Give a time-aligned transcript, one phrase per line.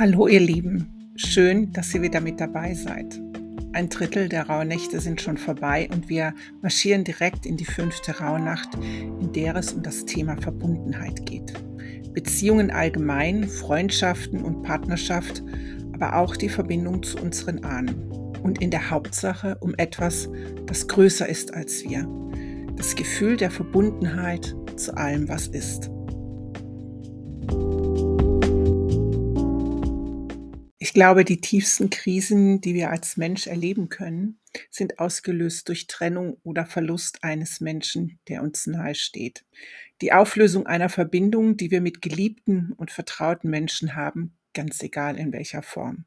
[0.00, 3.20] Hallo ihr Lieben, schön, dass ihr wieder mit dabei seid.
[3.74, 6.32] Ein Drittel der Rauhnächte sind schon vorbei und wir
[6.62, 11.52] marschieren direkt in die fünfte Rauhnacht, in der es um das Thema Verbundenheit geht.
[12.14, 15.42] Beziehungen allgemein, Freundschaften und Partnerschaft,
[15.92, 18.10] aber auch die Verbindung zu unseren Ahnen.
[18.42, 20.30] Und in der Hauptsache um etwas,
[20.64, 22.08] das größer ist als wir.
[22.74, 25.90] Das Gefühl der Verbundenheit zu allem, was ist.
[30.82, 34.40] Ich glaube, die tiefsten Krisen, die wir als Mensch erleben können,
[34.70, 39.44] sind ausgelöst durch Trennung oder Verlust eines Menschen, der uns nahe steht.
[40.00, 45.34] Die Auflösung einer Verbindung, die wir mit geliebten und vertrauten Menschen haben, ganz egal in
[45.34, 46.06] welcher Form.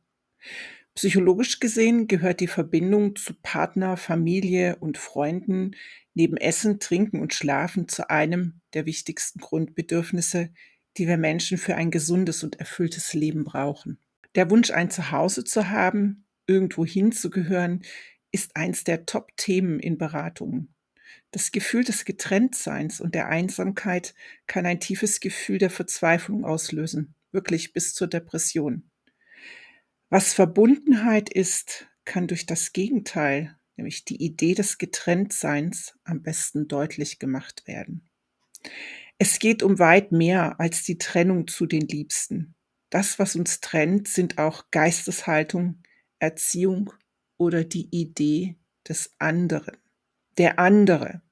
[0.95, 5.75] Psychologisch gesehen gehört die Verbindung zu Partner, Familie und Freunden
[6.15, 10.49] neben Essen, Trinken und Schlafen zu einem der wichtigsten Grundbedürfnisse,
[10.97, 13.99] die wir Menschen für ein gesundes und erfülltes Leben brauchen.
[14.35, 17.83] Der Wunsch, ein Zuhause zu haben, irgendwo hinzugehören,
[18.31, 20.73] ist eins der Top-Themen in Beratungen.
[21.31, 24.13] Das Gefühl des Getrenntseins und der Einsamkeit
[24.47, 28.89] kann ein tiefes Gefühl der Verzweiflung auslösen, wirklich bis zur Depression.
[30.09, 37.17] Was Verbundenheit ist, kann durch das Gegenteil, nämlich die Idee des Getrenntseins, am besten deutlich
[37.17, 38.07] gemacht werden.
[39.17, 42.55] Es geht um weit mehr als die Trennung zu den Liebsten.
[42.93, 45.81] Das, was uns trennt, sind auch Geisteshaltung,
[46.19, 46.93] Erziehung
[47.37, 48.55] oder die Idee
[48.87, 49.77] des anderen.
[50.37, 51.23] Der andere.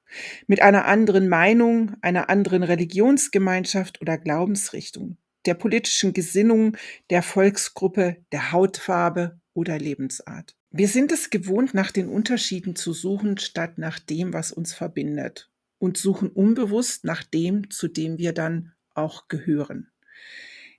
[0.48, 6.76] Mit einer anderen Meinung, einer anderen Religionsgemeinschaft oder Glaubensrichtung, der politischen Gesinnung,
[7.10, 10.56] der Volksgruppe, der Hautfarbe oder Lebensart.
[10.72, 15.48] Wir sind es gewohnt, nach den Unterschieden zu suchen, statt nach dem, was uns verbindet
[15.78, 19.92] und suchen unbewusst nach dem, zu dem wir dann auch gehören.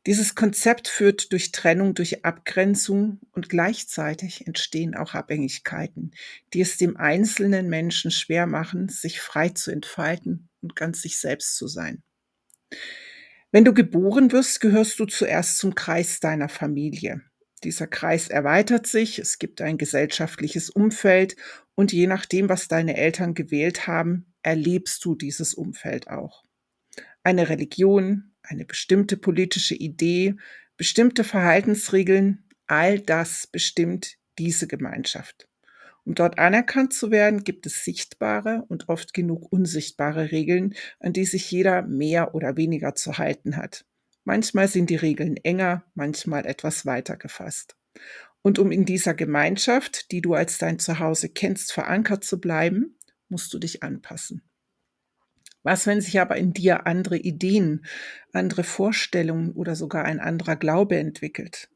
[0.06, 6.12] Dieses Konzept führt durch Trennung, durch Abgrenzung und gleichzeitig entstehen auch Abhängigkeiten,
[6.54, 11.56] die es dem einzelnen Menschen schwer machen, sich frei zu entfalten und ganz sich selbst
[11.56, 12.04] zu sein.
[13.52, 17.22] Wenn du geboren wirst, gehörst du zuerst zum Kreis deiner Familie.
[17.64, 21.38] Dieser Kreis erweitert sich, es gibt ein gesellschaftliches Umfeld
[21.76, 26.44] und je nachdem, was deine Eltern gewählt haben, erlebst du dieses Umfeld auch.
[27.24, 30.36] Eine Religion, eine bestimmte politische Idee,
[30.78, 35.48] bestimmte Verhaltensregeln, all das bestimmt diese Gemeinschaft.
[36.06, 41.26] Um dort anerkannt zu werden, gibt es sichtbare und oft genug unsichtbare Regeln, an die
[41.26, 43.86] sich jeder mehr oder weniger zu halten hat.
[44.26, 47.78] Manchmal sind die Regeln enger, manchmal etwas weiter gefasst.
[48.42, 52.98] Und um in dieser Gemeinschaft, die du als dein Zuhause kennst, verankert zu bleiben,
[53.30, 54.42] musst du dich anpassen.
[55.64, 57.86] Was, wenn sich aber in dir andere Ideen,
[58.34, 61.70] andere Vorstellungen oder sogar ein anderer Glaube entwickelt?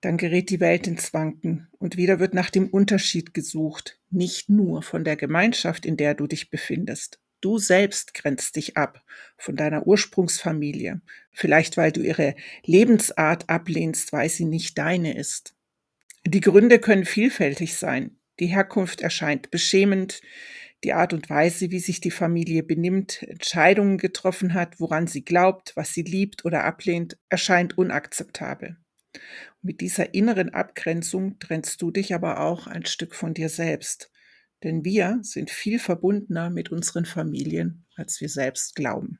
[0.00, 4.82] Dann gerät die Welt ins Wanken und wieder wird nach dem Unterschied gesucht, nicht nur
[4.82, 7.18] von der Gemeinschaft, in der du dich befindest.
[7.40, 9.02] Du selbst grenzt dich ab
[9.36, 11.00] von deiner Ursprungsfamilie,
[11.32, 15.54] vielleicht weil du ihre Lebensart ablehnst, weil sie nicht deine ist.
[16.24, 18.18] Die Gründe können vielfältig sein.
[18.40, 20.20] Die Herkunft erscheint beschämend,
[20.84, 25.72] die Art und Weise, wie sich die Familie benimmt, Entscheidungen getroffen hat, woran sie glaubt,
[25.74, 28.76] was sie liebt oder ablehnt, erscheint unakzeptabel.
[29.62, 34.10] Mit dieser inneren Abgrenzung trennst du dich aber auch ein Stück von dir selbst.
[34.62, 39.18] Denn wir sind viel verbundener mit unseren Familien, als wir selbst glauben.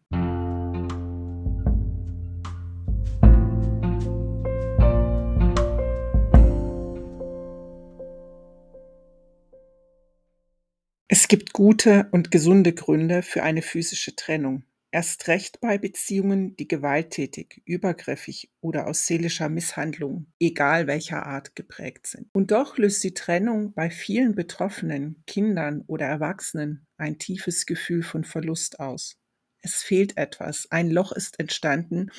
[11.18, 16.68] Es gibt gute und gesunde Gründe für eine physische Trennung, erst recht bei Beziehungen, die
[16.68, 22.28] gewalttätig, übergriffig oder aus seelischer Misshandlung, egal welcher Art, geprägt sind.
[22.34, 28.22] Und doch löst die Trennung bei vielen Betroffenen, Kindern oder Erwachsenen ein tiefes Gefühl von
[28.22, 29.16] Verlust aus.
[29.62, 32.10] Es fehlt etwas, ein Loch ist entstanden,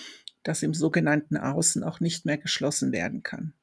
[0.41, 3.53] das im sogenannten Außen auch nicht mehr geschlossen werden kann.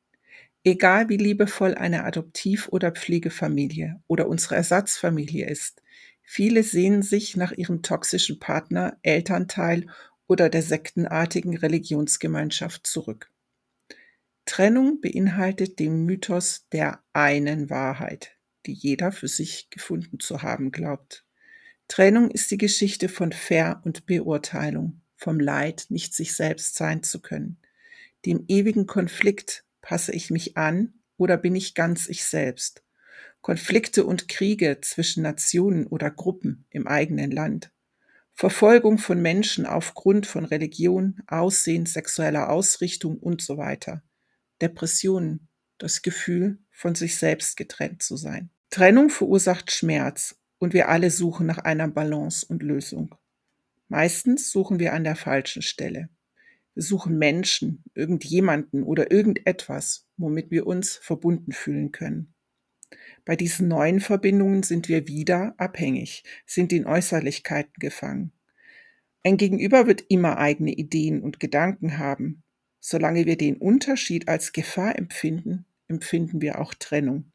[0.66, 5.82] Egal wie liebevoll eine Adoptiv- oder Pflegefamilie oder unsere Ersatzfamilie ist,
[6.22, 9.86] viele sehnen sich nach ihrem toxischen Partner, Elternteil
[10.26, 13.30] oder der sektenartigen Religionsgemeinschaft zurück.
[14.46, 18.32] Trennung beinhaltet den Mythos der einen Wahrheit,
[18.64, 21.26] die jeder für sich gefunden zu haben glaubt.
[21.88, 27.20] Trennung ist die Geschichte von Ver- und Beurteilung, vom Leid, nicht sich selbst sein zu
[27.20, 27.58] können,
[28.24, 32.82] dem ewigen Konflikt Passe ich mich an oder bin ich ganz ich selbst?
[33.42, 37.70] Konflikte und Kriege zwischen Nationen oder Gruppen im eigenen Land.
[38.32, 44.02] Verfolgung von Menschen aufgrund von Religion, Aussehen, sexueller Ausrichtung und so weiter.
[44.62, 48.48] Depressionen, das Gefühl, von sich selbst getrennt zu sein.
[48.70, 53.14] Trennung verursacht Schmerz und wir alle suchen nach einer Balance und Lösung.
[53.88, 56.08] Meistens suchen wir an der falschen Stelle.
[56.74, 62.34] Wir suchen Menschen, irgendjemanden oder irgendetwas, womit wir uns verbunden fühlen können.
[63.24, 68.32] Bei diesen neuen Verbindungen sind wir wieder abhängig, sind in Äußerlichkeiten gefangen.
[69.22, 72.42] Ein Gegenüber wird immer eigene Ideen und Gedanken haben.
[72.80, 77.32] Solange wir den Unterschied als Gefahr empfinden, empfinden wir auch Trennung.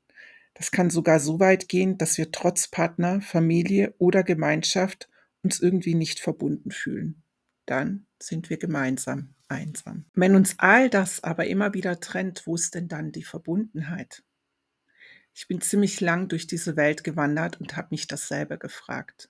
[0.54, 5.10] Das kann sogar so weit gehen, dass wir trotz Partner, Familie oder Gemeinschaft
[5.42, 7.24] uns irgendwie nicht verbunden fühlen.
[7.66, 10.06] Dann sind wir gemeinsam einsam.
[10.14, 14.24] Wenn uns all das aber immer wieder trennt, wo ist denn dann die Verbundenheit?
[15.34, 19.30] Ich bin ziemlich lang durch diese Welt gewandert und habe mich dasselbe gefragt.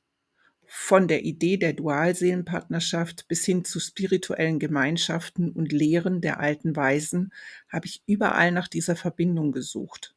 [0.65, 7.33] Von der Idee der Dualseelenpartnerschaft bis hin zu spirituellen Gemeinschaften und Lehren der alten Weisen
[7.69, 10.15] habe ich überall nach dieser Verbindung gesucht.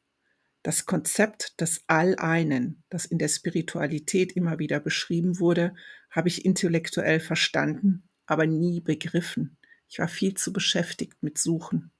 [0.61, 5.73] Das Konzept des All-Einen, das in der Spiritualität immer wieder beschrieben wurde,
[6.09, 9.57] habe ich intellektuell verstanden, aber nie begriffen.
[9.89, 11.91] Ich war viel zu beschäftigt mit Suchen.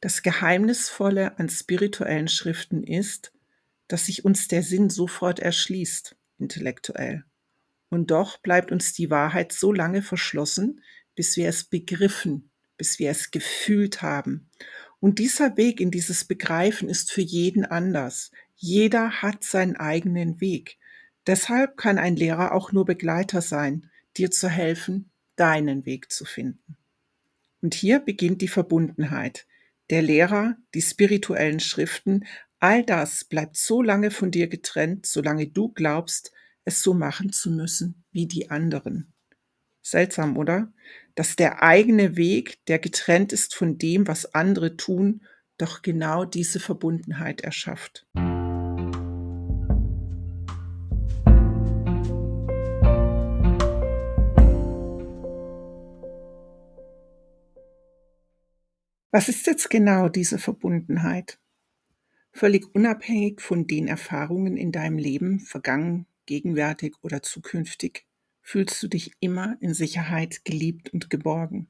[0.00, 3.32] Das Geheimnisvolle an spirituellen Schriften ist,
[3.86, 7.24] dass sich uns der Sinn sofort erschließt, intellektuell.
[7.88, 10.82] Und doch bleibt uns die Wahrheit so lange verschlossen,
[11.14, 14.50] bis wir es begriffen, bis wir es gefühlt haben.
[15.00, 18.30] Und dieser Weg in dieses Begreifen ist für jeden anders.
[18.56, 20.78] Jeder hat seinen eigenen Weg.
[21.26, 26.76] Deshalb kann ein Lehrer auch nur Begleiter sein, dir zu helfen, deinen Weg zu finden.
[27.60, 29.46] Und hier beginnt die Verbundenheit.
[29.90, 32.26] Der Lehrer, die spirituellen Schriften,
[32.58, 36.32] all das bleibt so lange von dir getrennt, solange du glaubst,
[36.64, 39.12] es so machen zu müssen wie die anderen.
[39.82, 40.72] Seltsam, oder?
[41.14, 45.22] Dass der eigene Weg, der getrennt ist von dem, was andere tun,
[45.56, 48.06] doch genau diese Verbundenheit erschafft.
[59.18, 61.40] Was ist jetzt genau diese Verbundenheit?
[62.30, 68.06] Völlig unabhängig von den Erfahrungen in deinem Leben, vergangen, gegenwärtig oder zukünftig,
[68.42, 71.66] fühlst du dich immer in Sicherheit, geliebt und geborgen.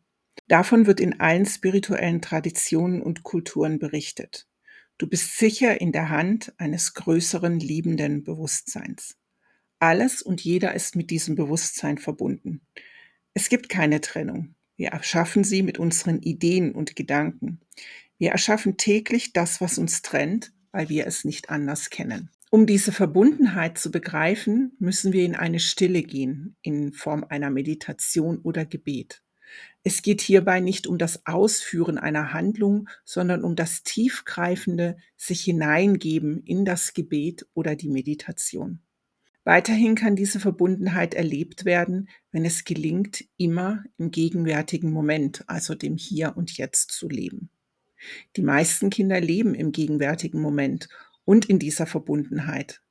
[0.48, 4.46] Davon wird in allen spirituellen Traditionen und Kulturen berichtet.
[4.98, 9.16] Du bist sicher in der Hand eines größeren liebenden Bewusstseins.
[9.78, 12.60] Alles und jeder ist mit diesem Bewusstsein verbunden.
[13.32, 14.54] Es gibt keine Trennung.
[14.78, 17.60] Wir erschaffen sie mit unseren Ideen und Gedanken.
[18.16, 22.30] Wir erschaffen täglich das, was uns trennt, weil wir es nicht anders kennen.
[22.50, 28.38] Um diese Verbundenheit zu begreifen, müssen wir in eine Stille gehen, in Form einer Meditation
[28.38, 29.22] oder Gebet.
[29.82, 36.42] Es geht hierbei nicht um das Ausführen einer Handlung, sondern um das tiefgreifende sich hineingeben
[36.44, 38.80] in das Gebet oder die Meditation.
[39.48, 45.96] Weiterhin kann diese Verbundenheit erlebt werden, wenn es gelingt, immer im gegenwärtigen Moment, also dem
[45.96, 47.48] Hier und Jetzt zu leben.
[48.36, 50.90] Die meisten Kinder leben im gegenwärtigen Moment
[51.24, 52.82] und in dieser Verbundenheit.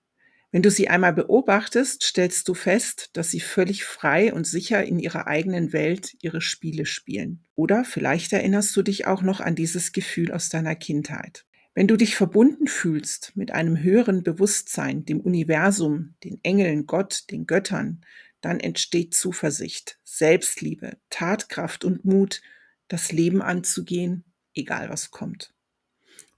[0.51, 4.97] Wenn du sie einmal beobachtest, stellst du fest, dass sie völlig frei und sicher in
[4.97, 7.45] ihrer eigenen Welt ihre Spiele spielen.
[7.53, 11.45] Oder vielleicht erinnerst du dich auch noch an dieses Gefühl aus deiner Kindheit.
[11.77, 17.45] Wenn du dich verbunden fühlst mit einem höheren Bewusstsein, dem Universum, den Engeln, Gott, den
[17.45, 18.03] Göttern,
[18.41, 22.41] dann entsteht Zuversicht, Selbstliebe, Tatkraft und Mut,
[22.87, 24.23] das Leben anzugehen,
[24.55, 25.53] egal was kommt.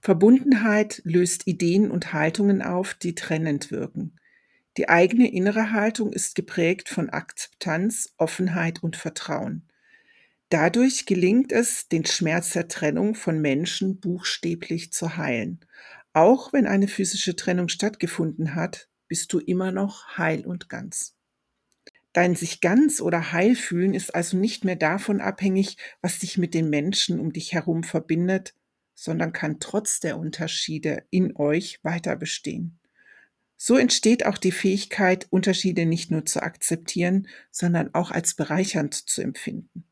[0.02, 4.16] Verbundenheit löst Ideen und Haltungen auf, die trennend wirken.
[4.76, 9.70] Die eigene innere Haltung ist geprägt von Akzeptanz, Offenheit und Vertrauen.
[10.50, 15.60] Dadurch gelingt es, den Schmerz der Trennung von Menschen buchstäblich zu heilen.
[16.12, 21.16] Auch wenn eine physische Trennung stattgefunden hat, bist du immer noch heil und ganz.
[22.12, 26.52] Dein sich ganz oder heil fühlen ist also nicht mehr davon abhängig, was dich mit
[26.52, 28.56] den Menschen um dich herum verbindet,
[28.96, 32.80] sondern kann trotz der Unterschiede in euch weiter bestehen.
[33.56, 39.22] So entsteht auch die Fähigkeit, Unterschiede nicht nur zu akzeptieren, sondern auch als bereichernd zu
[39.22, 39.84] empfinden.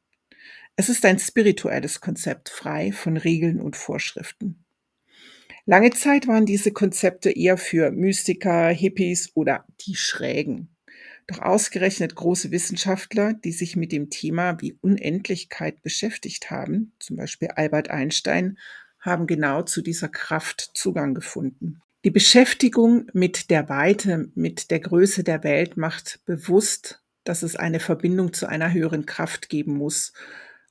[0.81, 4.65] Es ist ein spirituelles Konzept, frei von Regeln und Vorschriften.
[5.67, 10.69] Lange Zeit waren diese Konzepte eher für Mystiker, Hippies oder die Schrägen.
[11.27, 17.49] Doch ausgerechnet große Wissenschaftler, die sich mit dem Thema wie Unendlichkeit beschäftigt haben, zum Beispiel
[17.49, 18.57] Albert Einstein,
[19.01, 21.83] haben genau zu dieser Kraft Zugang gefunden.
[22.05, 27.81] Die Beschäftigung mit der Weite, mit der Größe der Welt macht bewusst, dass es eine
[27.81, 30.13] Verbindung zu einer höheren Kraft geben muss.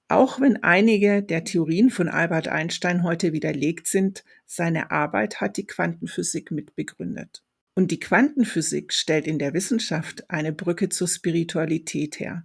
[0.09, 5.67] Auch wenn einige der Theorien von Albert Einstein heute widerlegt sind, seine Arbeit hat die
[5.67, 7.43] Quantenphysik mitbegründet.
[7.75, 12.43] Und die Quantenphysik stellt in der Wissenschaft eine Brücke zur Spiritualität her.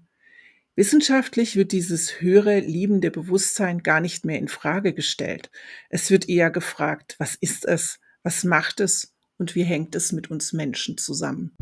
[0.75, 5.51] Wissenschaftlich wird dieses höhere, liebende Bewusstsein gar nicht mehr in Frage gestellt.
[5.89, 10.31] Es wird eher gefragt, was ist es, was macht es und wie hängt es mit
[10.31, 11.55] uns Menschen zusammen.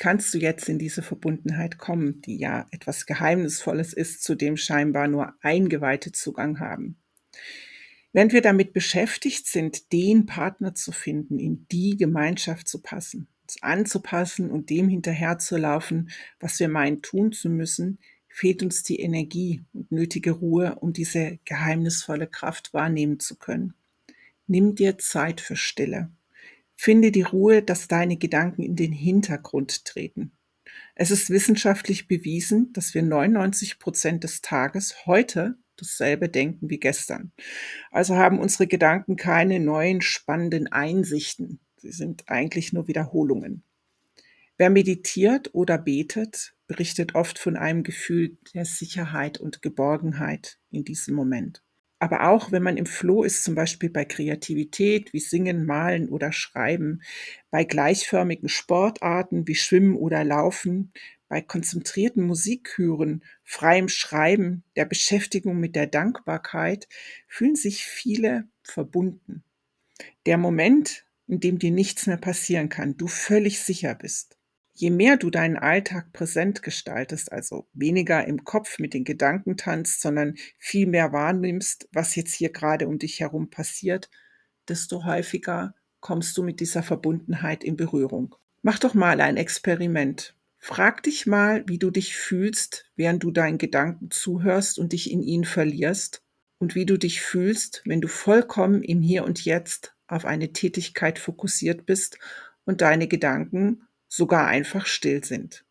[0.00, 5.06] Kannst du jetzt in diese Verbundenheit kommen, die ja etwas Geheimnisvolles ist, zu dem scheinbar
[5.06, 6.96] nur Eingeweihte Zugang haben?
[8.12, 13.62] Während wir damit beschäftigt sind, den Partner zu finden, in die Gemeinschaft zu passen, uns
[13.62, 19.92] anzupassen und dem hinterherzulaufen, was wir meinen tun zu müssen, fehlt uns die Energie und
[19.92, 23.74] nötige Ruhe, um diese geheimnisvolle Kraft wahrnehmen zu können.
[24.46, 26.10] Nimm dir Zeit für Stille.
[26.82, 30.32] Finde die Ruhe, dass deine Gedanken in den Hintergrund treten.
[30.94, 37.32] Es ist wissenschaftlich bewiesen, dass wir 99 Prozent des Tages heute dasselbe denken wie gestern.
[37.90, 41.60] Also haben unsere Gedanken keine neuen spannenden Einsichten.
[41.76, 43.62] Sie sind eigentlich nur Wiederholungen.
[44.56, 51.14] Wer meditiert oder betet, berichtet oft von einem Gefühl der Sicherheit und Geborgenheit in diesem
[51.14, 51.62] Moment.
[52.00, 56.32] Aber auch wenn man im Floh ist, zum Beispiel bei Kreativität wie Singen, Malen oder
[56.32, 57.02] Schreiben,
[57.50, 60.92] bei gleichförmigen Sportarten wie Schwimmen oder Laufen,
[61.28, 66.88] bei konzentrierten Musikhören, freiem Schreiben, der Beschäftigung mit der Dankbarkeit,
[67.28, 69.44] fühlen sich viele verbunden.
[70.26, 74.39] Der Moment, in dem dir nichts mehr passieren kann, du völlig sicher bist,
[74.80, 80.00] Je mehr du deinen Alltag präsent gestaltest, also weniger im Kopf mit den Gedanken tanzt,
[80.00, 84.08] sondern viel mehr wahrnimmst, was jetzt hier gerade um dich herum passiert,
[84.70, 88.34] desto häufiger kommst du mit dieser Verbundenheit in Berührung.
[88.62, 90.34] Mach doch mal ein Experiment.
[90.56, 95.20] Frag dich mal, wie du dich fühlst, während du deinen Gedanken zuhörst und dich in
[95.20, 96.24] ihnen verlierst
[96.56, 101.18] und wie du dich fühlst, wenn du vollkommen im Hier und Jetzt auf eine Tätigkeit
[101.18, 102.18] fokussiert bist
[102.64, 105.64] und deine Gedanken sogar einfach still sind.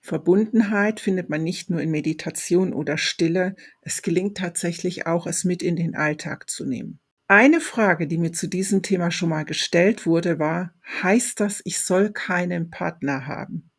[0.00, 5.62] Verbundenheit findet man nicht nur in Meditation oder Stille, es gelingt tatsächlich auch, es mit
[5.62, 6.98] in den Alltag zu nehmen.
[7.28, 11.78] Eine Frage, die mir zu diesem Thema schon mal gestellt wurde, war, heißt das, ich
[11.78, 13.70] soll keinen Partner haben?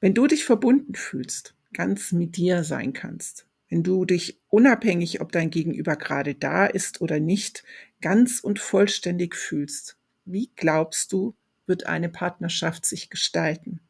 [0.00, 5.30] Wenn du dich verbunden fühlst, ganz mit dir sein kannst, wenn du dich unabhängig, ob
[5.30, 7.64] dein Gegenüber gerade da ist oder nicht,
[8.00, 11.36] ganz und vollständig fühlst, wie glaubst du,
[11.66, 13.80] wird eine Partnerschaft sich gestalten?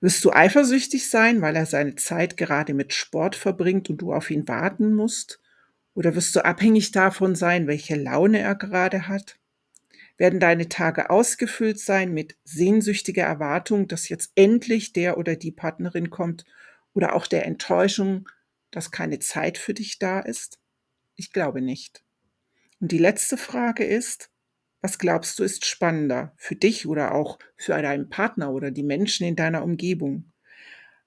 [0.00, 4.30] Wirst du eifersüchtig sein, weil er seine Zeit gerade mit Sport verbringt und du auf
[4.30, 5.40] ihn warten musst?
[5.94, 9.38] Oder wirst du abhängig davon sein, welche Laune er gerade hat?
[10.18, 16.10] Werden deine Tage ausgefüllt sein mit sehnsüchtiger Erwartung, dass jetzt endlich der oder die Partnerin
[16.10, 16.44] kommt
[16.92, 18.28] oder auch der Enttäuschung,
[18.70, 20.58] dass keine Zeit für dich da ist?
[21.16, 22.04] Ich glaube nicht.
[22.80, 24.30] Und die letzte Frage ist,
[24.84, 29.26] was glaubst du ist spannender für dich oder auch für deinen Partner oder die Menschen
[29.26, 30.30] in deiner Umgebung?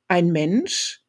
[0.07, 1.03] Ein Mensch,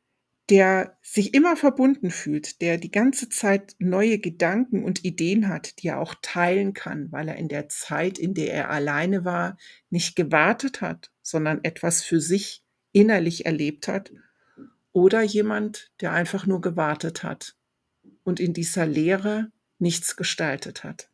[0.50, 5.88] der sich immer verbunden fühlt, der die ganze Zeit neue Gedanken und Ideen hat, die
[5.88, 9.56] er auch teilen kann, weil er in der Zeit, in der er alleine war,
[9.88, 14.12] nicht gewartet hat, sondern etwas für sich innerlich erlebt hat,
[14.92, 17.56] oder jemand, der einfach nur gewartet hat
[18.24, 21.08] und in dieser Lehre nichts gestaltet hat.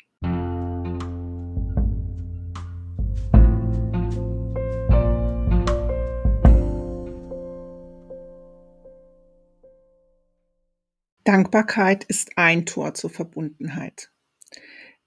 [11.24, 14.12] Dankbarkeit ist ein Tor zur Verbundenheit.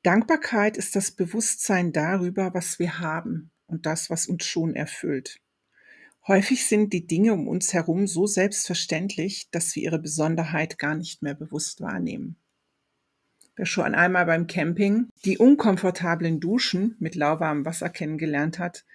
[0.02, 5.40] Dankbarkeit ist das Bewusstsein darüber, was wir haben und das, was uns schon erfüllt.
[6.28, 11.22] Häufig sind die Dinge um uns herum so selbstverständlich, dass wir ihre Besonderheit gar nicht
[11.22, 12.36] mehr bewusst wahrnehmen.
[13.56, 18.86] Wer schon einmal beim Camping die unkomfortablen Duschen mit lauwarmem Wasser kennengelernt hat,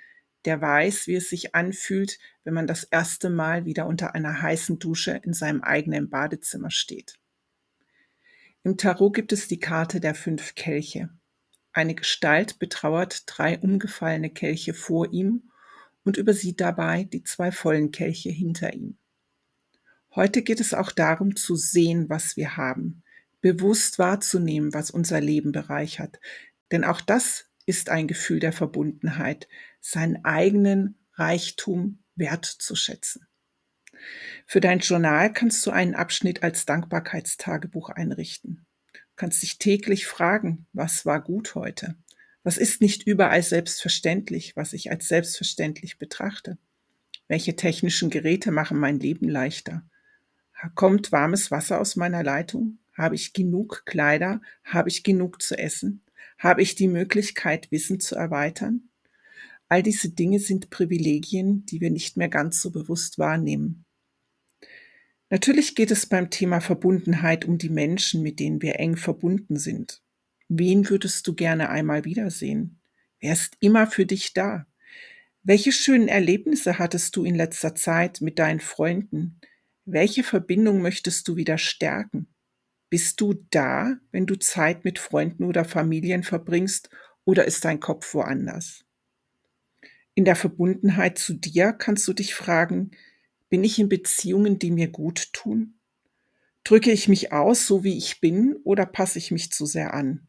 [0.44, 4.78] der weiß, wie es sich anfühlt, wenn man das erste Mal wieder unter einer heißen
[4.78, 7.18] Dusche in seinem eigenen Badezimmer steht.
[8.64, 11.10] Im Tarot gibt es die Karte der fünf Kelche.
[11.72, 15.50] Eine Gestalt betrauert drei umgefallene Kelche vor ihm
[16.04, 18.98] und übersieht dabei die zwei vollen Kelche hinter ihm.
[20.14, 23.02] Heute geht es auch darum zu sehen, was wir haben,
[23.40, 26.20] bewusst wahrzunehmen, was unser Leben bereichert,
[26.70, 29.48] denn auch das ist ein Gefühl der Verbundenheit,
[29.82, 33.26] seinen eigenen Reichtum wertzuschätzen.
[34.46, 38.64] Für dein Journal kannst du einen Abschnitt als Dankbarkeitstagebuch einrichten.
[38.92, 41.96] Du kannst dich täglich fragen, was war gut heute?
[42.44, 46.58] Was ist nicht überall selbstverständlich, was ich als selbstverständlich betrachte?
[47.28, 49.84] Welche technischen Geräte machen mein Leben leichter?
[50.74, 52.78] Kommt warmes Wasser aus meiner Leitung?
[52.96, 54.40] Habe ich genug Kleider?
[54.64, 56.02] Habe ich genug zu essen?
[56.38, 58.88] Habe ich die Möglichkeit, Wissen zu erweitern?
[59.72, 63.86] All diese Dinge sind Privilegien, die wir nicht mehr ganz so bewusst wahrnehmen.
[65.30, 70.02] Natürlich geht es beim Thema Verbundenheit um die Menschen, mit denen wir eng verbunden sind.
[70.50, 72.82] Wen würdest du gerne einmal wiedersehen?
[73.18, 74.66] Wer ist immer für dich da?
[75.42, 79.40] Welche schönen Erlebnisse hattest du in letzter Zeit mit deinen Freunden?
[79.86, 82.26] Welche Verbindung möchtest du wieder stärken?
[82.90, 86.90] Bist du da, wenn du Zeit mit Freunden oder Familien verbringst,
[87.24, 88.84] oder ist dein Kopf woanders?
[90.14, 92.90] In der Verbundenheit zu dir kannst du dich fragen,
[93.48, 95.74] bin ich in Beziehungen, die mir gut tun?
[96.64, 100.28] Drücke ich mich aus, so wie ich bin, oder passe ich mich zu sehr an?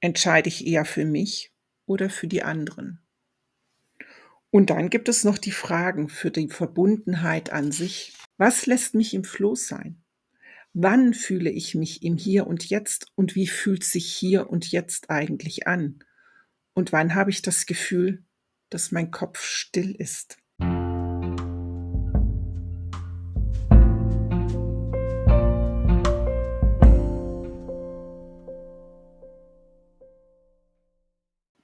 [0.00, 1.52] Entscheide ich eher für mich
[1.86, 3.00] oder für die anderen?
[4.50, 8.12] Und dann gibt es noch die Fragen für die Verbundenheit an sich.
[8.36, 10.02] Was lässt mich im Floß sein?
[10.74, 15.10] Wann fühle ich mich im Hier und Jetzt und wie fühlt sich hier und jetzt
[15.10, 16.00] eigentlich an?
[16.74, 18.24] Und wann habe ich das Gefühl,
[18.72, 20.38] dass mein Kopf still ist?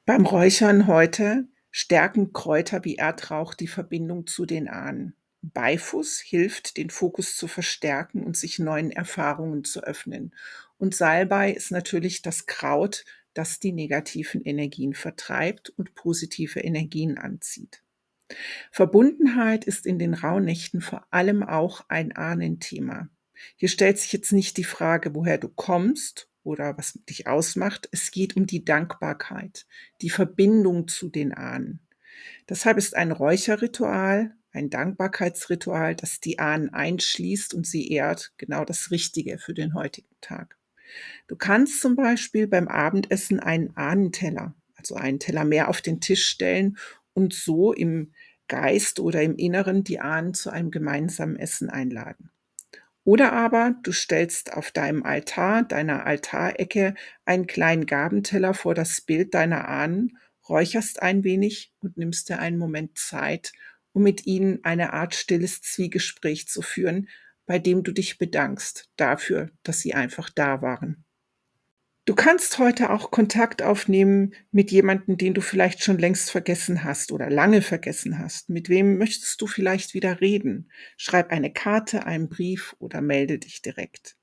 [0.05, 5.15] Beim Räuchern heute stärken Kräuter wie Erdrauch die Verbindung zu den Ahnen.
[5.43, 10.35] Beifuß hilft, den Fokus zu verstärken und sich neuen Erfahrungen zu öffnen.
[10.79, 13.05] Und Salbei ist natürlich das Kraut,
[13.39, 17.85] das die negativen Energien vertreibt und positive Energien anzieht.
[18.73, 23.09] Verbundenheit ist in den Rauhnächten vor allem auch ein Ahnenthema.
[23.55, 27.89] Hier stellt sich jetzt nicht die Frage, woher du kommst oder was dich ausmacht.
[27.93, 29.67] Es geht um die Dankbarkeit,
[30.01, 31.87] die Verbindung zu den Ahnen.
[32.49, 38.91] Deshalb ist ein Räucherritual, ein Dankbarkeitsritual, das die Ahnen einschließt und sie ehrt, genau das
[38.91, 40.58] Richtige für den heutigen Tag.
[41.27, 46.27] Du kannst zum Beispiel beim Abendessen einen Ahnenteller, also einen Teller mehr auf den Tisch
[46.27, 46.79] stellen
[47.13, 48.13] und so im
[48.49, 52.31] Geist oder im Inneren die Ahnen zu einem gemeinsamen Essen einladen.
[53.05, 59.33] Oder aber du stellst auf deinem Altar, deiner Altarecke, einen kleinen Gabenteller vor das Bild
[59.35, 63.53] deiner Ahnen, räucherst ein wenig und nimmst dir einen Moment Zeit,
[63.93, 67.09] um mit ihnen eine Art stilles Zwiegespräch zu führen,
[67.49, 71.05] bei dem du dich bedankst dafür, dass sie einfach da waren.
[72.05, 77.11] Du kannst heute auch Kontakt aufnehmen mit jemandem, den du vielleicht schon längst vergessen hast
[77.11, 78.51] oder lange vergessen hast.
[78.51, 80.71] Mit wem möchtest du vielleicht wieder reden?
[80.97, 84.17] Schreib eine Karte, einen Brief oder melde dich direkt.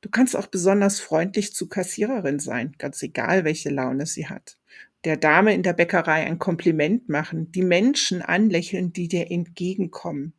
[0.00, 4.58] Du kannst auch besonders freundlich zu Kassiererin sein, ganz egal, welche Laune sie hat.
[5.04, 10.34] Der Dame in der Bäckerei ein Kompliment machen, die Menschen anlächeln, die dir entgegenkommen.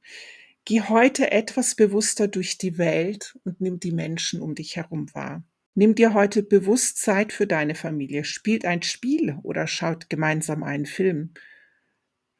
[0.68, 5.44] Geh heute etwas bewusster durch die Welt und nimm die Menschen um dich herum wahr.
[5.76, 10.88] Nimm dir heute bewusst Zeit für deine Familie, spielt ein Spiel oder schaut gemeinsam einen
[10.88, 11.34] Film.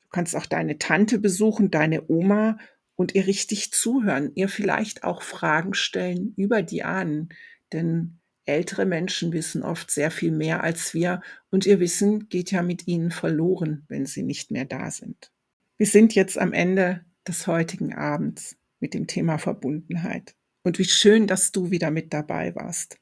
[0.02, 2.58] Du kannst auch deine Tante besuchen, deine Oma
[2.96, 7.30] und ihr richtig zuhören, ihr vielleicht auch Fragen stellen über die Ahnen,
[7.74, 12.64] denn ältere Menschen wissen oft sehr viel mehr als wir und ihr Wissen geht ja
[12.64, 15.32] mit ihnen verloren, wenn sie nicht mehr da sind.
[15.78, 20.36] Wir sind jetzt am Ende des heutigen Abends mit dem Thema Verbundenheit.
[20.64, 23.00] Und wie schön, dass du wieder mit dabei warst.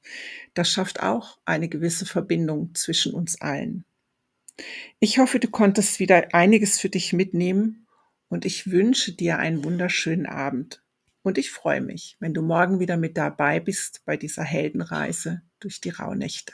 [0.54, 3.86] Das schafft auch eine gewisse Verbindung zwischen uns allen.
[5.00, 7.88] Ich hoffe, du konntest wieder einiges für dich mitnehmen
[8.28, 10.84] und ich wünsche dir einen wunderschönen Abend.
[11.22, 15.80] Und ich freue mich, wenn du morgen wieder mit dabei bist bei dieser Heldenreise durch
[15.80, 16.54] die Rauhnächte.